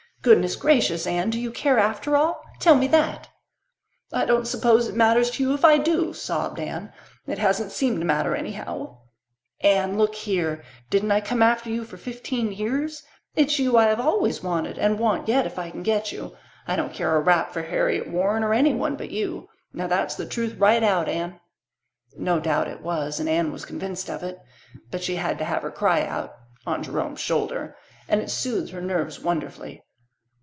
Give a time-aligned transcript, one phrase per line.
[0.23, 1.31] "Goodness gracious, Anne!
[1.31, 2.43] Do you care after all?
[2.59, 3.29] Tell me that!"
[4.13, 6.93] "I don't suppose it matters to you if I do," sobbed Anne.
[7.25, 8.99] "It hasn't seemed to matter, anyhow."
[9.61, 10.63] "Anne, look here!
[10.91, 13.01] Didn't I come after you for fifteen years?
[13.35, 16.37] It's you I always have wanted and want yet, if I can get you.
[16.67, 19.49] I don't care a rap for Harriet Warren or anyone but you.
[19.73, 21.39] Now that's the truth right out, Anne."
[22.15, 24.37] No doubt it was, and Anne was convinced of it.
[24.91, 26.35] But she had to have her cry out
[26.67, 27.75] on Jerome's shoulder
[28.07, 29.81] and it soothed her nerves wonderfully.